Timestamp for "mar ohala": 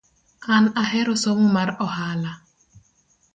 1.55-2.31